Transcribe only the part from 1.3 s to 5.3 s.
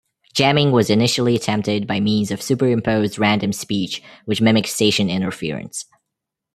attempted by means of superimposed random speech which mimicked station